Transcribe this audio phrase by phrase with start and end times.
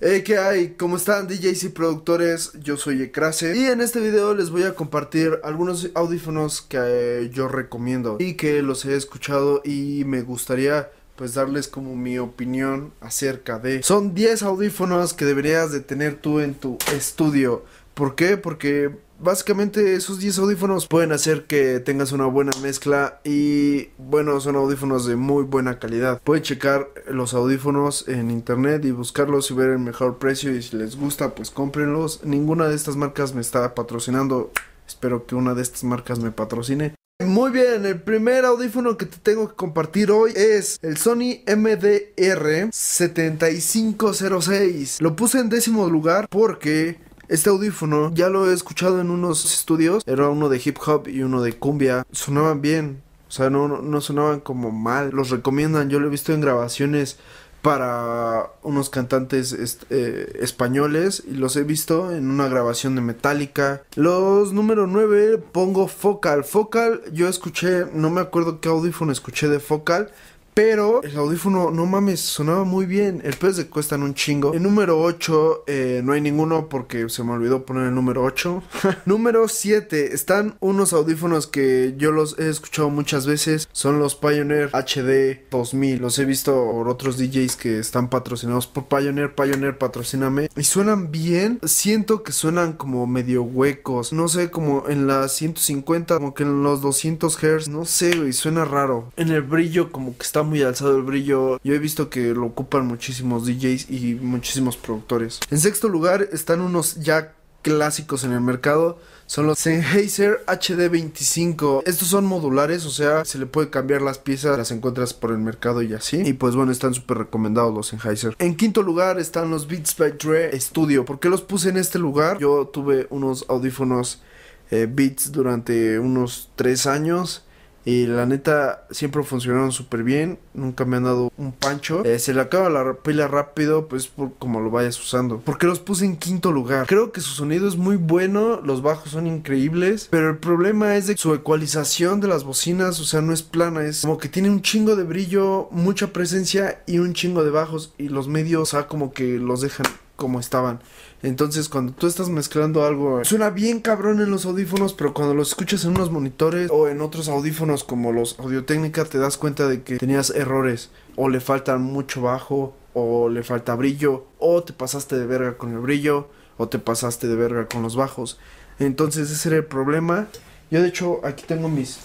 [0.00, 0.74] Hey, ¿qué hay?
[0.78, 2.52] ¿Cómo están DJs y productores?
[2.60, 7.48] Yo soy Ecrase y en este video les voy a compartir algunos audífonos que yo
[7.48, 10.88] recomiendo y que los he escuchado y me gustaría
[11.18, 13.82] pues darles como mi opinión acerca de...
[13.82, 17.64] Son 10 audífonos que deberías de tener tú en tu estudio.
[17.94, 18.36] ¿Por qué?
[18.36, 24.54] Porque básicamente esos 10 audífonos pueden hacer que tengas una buena mezcla y bueno, son
[24.54, 26.22] audífonos de muy buena calidad.
[26.22, 30.76] Pueden checar los audífonos en internet y buscarlos y ver el mejor precio y si
[30.76, 32.22] les gusta pues cómprenlos.
[32.22, 34.52] Ninguna de estas marcas me está patrocinando.
[34.86, 36.94] Espero que una de estas marcas me patrocine.
[37.28, 42.70] Muy bien, el primer audífono que te tengo que compartir hoy es el Sony MDR
[42.72, 45.02] 7506.
[45.02, 46.96] Lo puse en décimo lugar porque
[47.28, 50.02] este audífono ya lo he escuchado en unos estudios.
[50.06, 52.06] Era uno de hip hop y uno de cumbia.
[52.12, 53.02] Sonaban bien.
[53.28, 55.10] O sea, no, no sonaban como mal.
[55.10, 55.90] Los recomiendan.
[55.90, 57.18] Yo lo he visto en grabaciones
[57.62, 63.82] para unos cantantes eh, españoles y los he visto en una grabación de Metallica.
[63.94, 66.44] Los número 9 pongo Focal.
[66.44, 70.10] Focal yo escuché, no me acuerdo qué audífono escuché de Focal,
[70.58, 73.20] pero el audífono, no mames, sonaba muy bien.
[73.22, 74.54] El pez de cuestan un chingo.
[74.54, 78.64] El número 8, eh, no hay ninguno porque se me olvidó poner el número 8.
[79.06, 83.68] número 7, están unos audífonos que yo los he escuchado muchas veces.
[83.70, 86.00] Son los Pioneer HD 2000.
[86.00, 89.36] Los he visto por otros DJs que están patrocinados por Pioneer.
[89.36, 90.48] Pioneer, patrocíname.
[90.56, 91.60] Y suenan bien.
[91.62, 94.12] Siento que suenan como medio huecos.
[94.12, 97.68] No sé, como en las 150, como que en los 200 Hz.
[97.68, 99.12] No sé, güey, suena raro.
[99.16, 101.60] En el brillo, como que está muy alzado el brillo.
[101.62, 105.40] Yo he visto que lo ocupan muchísimos DJs y muchísimos productores.
[105.50, 108.98] En sexto lugar están unos ya clásicos en el mercado.
[109.26, 111.82] Son los Sennheiser HD25.
[111.84, 115.38] Estos son modulares, o sea, se le puede cambiar las piezas, las encuentras por el
[115.38, 116.22] mercado y así.
[116.24, 118.34] Y pues bueno, están súper recomendados los Sennheiser.
[118.38, 121.04] En quinto lugar están los Beats by Dre Studio.
[121.04, 122.38] ¿Por qué los puse en este lugar?
[122.38, 124.22] Yo tuve unos audífonos
[124.70, 127.44] eh, Beats durante unos 3 años.
[127.84, 130.38] Y la neta, siempre funcionaron súper bien.
[130.52, 132.04] Nunca me han dado un pancho.
[132.04, 135.40] Eh, se le acaba la pila rápido, pues por como lo vayas usando.
[135.40, 136.86] Porque los puse en quinto lugar.
[136.86, 138.60] Creo que su sonido es muy bueno.
[138.62, 140.08] Los bajos son increíbles.
[140.10, 143.00] Pero el problema es de su ecualización de las bocinas.
[143.00, 143.84] O sea, no es plana.
[143.84, 147.94] Es como que tiene un chingo de brillo, mucha presencia y un chingo de bajos.
[147.96, 149.86] Y los medios, o sea, como que los dejan
[150.18, 150.80] como estaban.
[151.22, 155.42] Entonces, cuando tú estás mezclando algo, suena bien cabrón en los audífonos, pero cuando lo
[155.42, 159.68] escuchas en unos monitores o en otros audífonos como los Audio Técnica, te das cuenta
[159.68, 164.72] de que tenías errores o le falta mucho bajo o le falta brillo o te
[164.72, 168.40] pasaste de verga con el brillo o te pasaste de verga con los bajos.
[168.80, 170.26] Entonces, ese era el problema.
[170.72, 172.00] Yo de hecho aquí tengo mis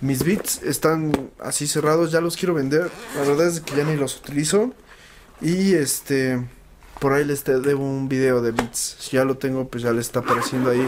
[0.00, 2.90] mis beats están así cerrados, ya los quiero vender.
[3.14, 4.72] La verdad es que ya ni los utilizo.
[5.40, 6.44] Y este
[6.98, 8.96] por ahí les debo un video de Beats.
[8.98, 10.86] Si ya lo tengo, pues ya le está apareciendo ahí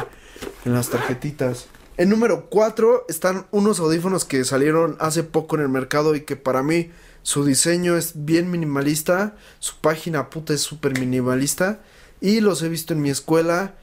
[0.65, 1.67] en las tarjetitas.
[1.97, 6.37] En número 4 están unos audífonos que salieron hace poco en el mercado y que
[6.37, 6.91] para mí
[7.23, 9.37] su diseño es bien minimalista.
[9.59, 11.81] Su página puta es súper minimalista.
[12.21, 13.75] Y los he visto en mi escuela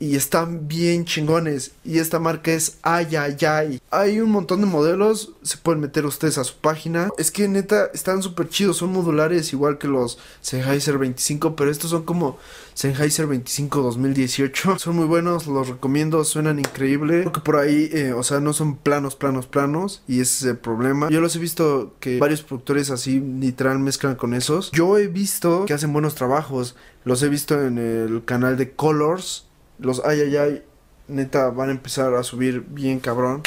[0.00, 1.72] y están bien chingones.
[1.84, 3.80] Y esta marca es Ayayay.
[3.90, 7.10] Hay un montón de modelos, se pueden meter ustedes a su página.
[7.18, 11.90] Es que neta están súper chidos, son modulares igual que los Sennheiser 25, pero estos
[11.90, 12.38] son como
[12.74, 14.78] Sennheiser 25 2018.
[14.78, 17.24] Son muy buenos, los recomiendo, suenan increíble.
[17.24, 20.02] Porque por ahí, eh, o sea, no son planos, planos, planos.
[20.08, 21.10] Y ese es el problema.
[21.10, 24.70] Yo los he visto que varios productores así literal mezclan con esos.
[24.70, 26.74] Yo he visto que hacen buenos trabajos.
[27.04, 29.49] Los he visto en el canal de Colors
[29.80, 30.62] los ay ay ay
[31.08, 33.42] neta van a empezar a subir bien cabrón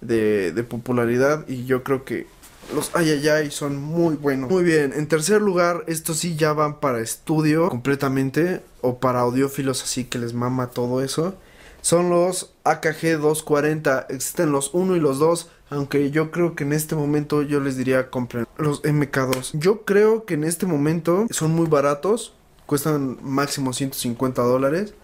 [0.00, 2.26] de, de popularidad y yo creo que
[2.74, 4.50] los ay ay ay son muy buenos.
[4.50, 9.82] Muy bien, en tercer lugar, estos sí ya van para estudio completamente o para audiófilos
[9.82, 11.34] así que les mama todo eso.
[11.82, 16.72] Son los AKG 240, existen los 1 y los 2, aunque yo creo que en
[16.72, 19.50] este momento yo les diría compren los MK2.
[19.54, 22.34] Yo creo que en este momento son muy baratos,
[22.66, 24.94] cuestan máximo 150 dólares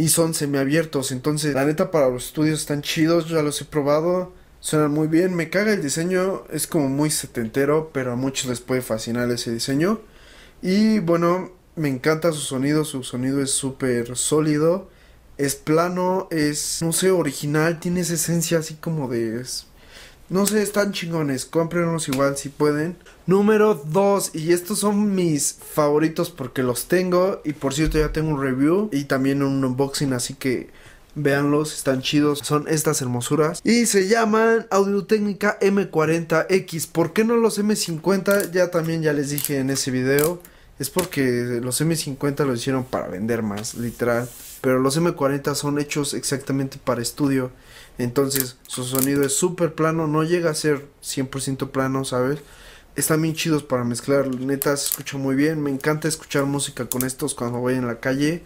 [0.00, 1.12] y son semiabiertos.
[1.12, 4.32] Entonces, la neta, para los estudios están chidos, ya los he probado.
[4.58, 8.60] Suenan muy bien, me caga el diseño, es como muy setentero, pero a muchos les
[8.60, 10.00] puede fascinar ese diseño.
[10.62, 14.88] Y bueno, me encanta su sonido, su sonido es súper sólido,
[15.36, 19.44] es plano, es, no sé, original, tiene esa esencia así como de...
[20.30, 22.96] no sé, están chingones, cómprenlos igual si pueden.
[23.26, 27.40] Número 2, y estos son mis favoritos porque los tengo.
[27.44, 30.70] Y por cierto, ya tengo un review y también un unboxing, así que
[31.16, 32.38] véanlos, están chidos.
[32.44, 33.60] Son estas hermosuras.
[33.64, 36.88] Y se llaman Audio Técnica M40X.
[36.92, 38.52] ¿Por qué no los M50?
[38.52, 40.40] Ya también ya les dije en ese video.
[40.78, 44.28] es porque los M50 lo hicieron para vender más, literal.
[44.60, 47.50] Pero los M40 son hechos exactamente para estudio.
[47.98, 52.40] Entonces su sonido es súper plano, no llega a ser 100% plano, ¿sabes?
[52.96, 55.62] Están bien chidos para mezclar, neta se escucha muy bien.
[55.62, 58.42] Me encanta escuchar música con estos cuando voy en la calle.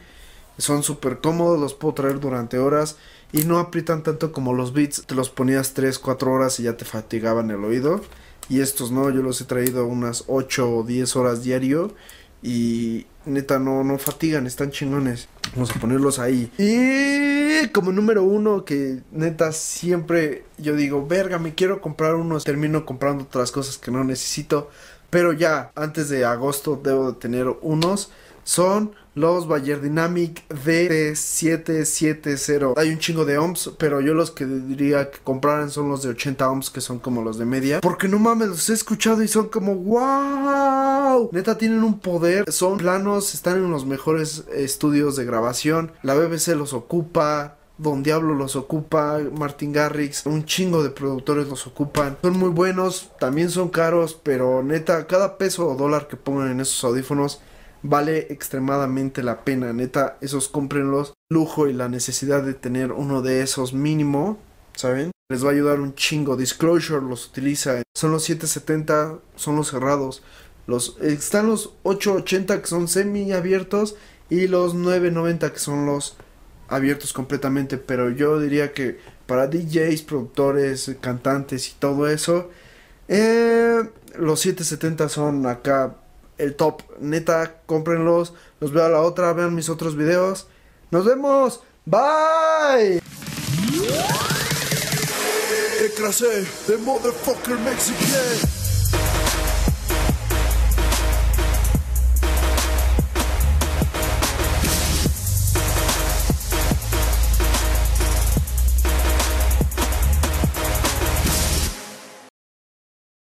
[0.58, 2.96] Son súper cómodos, los puedo traer durante horas
[3.32, 5.04] y no aprietan tanto como los beats.
[5.06, 8.02] Te los ponías 3, 4 horas y ya te fatigaban el oído.
[8.48, 11.94] Y estos no, yo los he traído unas 8 o 10 horas diario
[12.42, 15.28] y neta no, no fatigan, están chingones.
[15.54, 16.50] Vamos a ponerlos ahí.
[16.58, 22.44] Y como número uno, que neta siempre yo digo, verga, me quiero comprar unos.
[22.44, 24.70] Termino comprando otras cosas que no necesito.
[25.10, 28.10] Pero ya, antes de agosto debo de tener unos.
[28.42, 32.74] Son los Bayer Dynamic D770.
[32.76, 36.08] Hay un chingo de ohms, pero yo los que diría que compraran son los de
[36.10, 37.80] 80 ohms, que son como los de media.
[37.80, 41.30] Porque no mames, los he escuchado y son como wow.
[41.32, 42.50] Neta, tienen un poder.
[42.50, 45.92] Son planos, están en los mejores estudios de grabación.
[46.02, 47.58] La BBC los ocupa.
[47.76, 52.16] Don Diablo los ocupa, Martin Garrix, un chingo de productores los ocupan.
[52.22, 56.60] Son muy buenos, también son caros, pero neta, cada peso o dólar que pongan en
[56.60, 57.40] esos audífonos
[57.84, 61.12] vale extremadamente la pena, neta, esos cómprenlos.
[61.30, 64.38] Lujo y la necesidad de tener uno de esos mínimo,
[64.74, 65.10] ¿saben?
[65.30, 66.36] Les va a ayudar un chingo.
[66.36, 67.82] Disclosure los utiliza.
[67.94, 70.22] Son los 770, son los cerrados.
[70.66, 73.96] Los, están los 880 que son semi abiertos
[74.30, 76.16] y los 990 que son los
[76.68, 77.76] abiertos completamente.
[77.76, 82.50] Pero yo diría que para DJs, productores, cantantes y todo eso,
[83.08, 83.82] eh,
[84.18, 85.96] los 770 son acá
[86.38, 86.82] el top.
[87.00, 88.34] Neta, cómprenlos.
[88.60, 89.32] Los veo a la otra.
[89.32, 90.46] Vean mis otros videos.
[90.90, 91.62] Nos vemos.
[91.84, 93.00] Bye.
[96.78, 97.58] motherfucker.